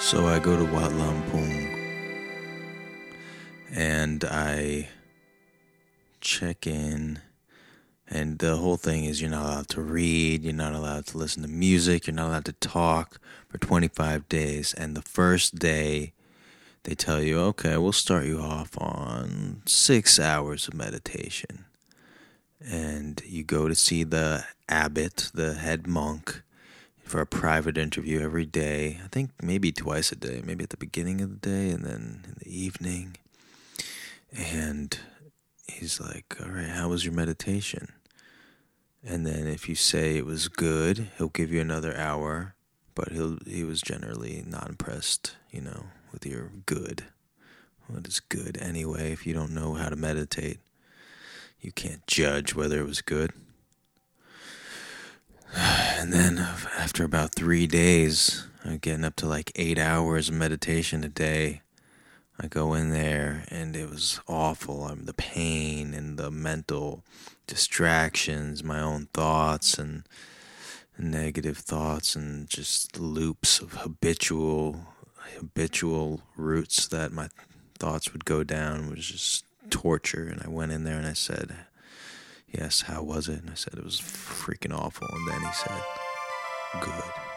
[0.00, 1.76] So I go to Wat Rampoeng
[3.70, 4.88] and I
[6.22, 7.20] check in.
[8.08, 11.42] And the whole thing is you're not allowed to read, you're not allowed to listen
[11.42, 14.72] to music, you're not allowed to talk for 25 days.
[14.72, 16.14] And the first day,
[16.84, 21.66] they tell you, okay, we'll start you off on six hours of meditation.
[22.64, 26.42] And you go to see the abbot, the head monk,
[27.10, 29.00] for a private interview every day.
[29.04, 32.22] I think maybe twice a day, maybe at the beginning of the day and then
[32.24, 33.16] in the evening.
[34.32, 34.96] And
[35.66, 37.88] he's like, All right, how was your meditation?
[39.04, 42.54] And then if you say it was good, he'll give you another hour,
[42.94, 47.06] but he'll he was generally not impressed, you know, with your good.
[47.88, 50.60] What is good anyway if you don't know how to meditate?
[51.60, 53.32] You can't judge whether it was good.
[56.00, 56.38] And then
[56.78, 61.60] after about three days, I'm getting up to like eight hours of meditation a day.
[62.40, 64.84] I go in there and it was awful.
[64.84, 67.04] I'm the pain and the mental
[67.46, 70.04] distractions, my own thoughts and
[70.98, 74.86] negative thoughts and just loops of habitual
[75.36, 77.28] habitual routes that my
[77.78, 81.12] thoughts would go down it was just torture and I went in there and I
[81.12, 81.54] said
[82.52, 83.40] yes, how was it?
[83.42, 85.08] And I said it was freaking awful.
[85.10, 85.82] And then he said,
[86.80, 87.29] good.